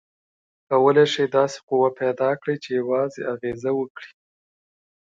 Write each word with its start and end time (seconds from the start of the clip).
کولی 0.69 1.05
شئ 1.13 1.25
داسې 1.37 1.57
قوه 1.67 1.89
پیداکړئ 1.99 2.55
چې 2.63 2.69
یوازې 2.79 3.21
اغیزه 3.33 3.71
وکړي؟ 3.75 4.11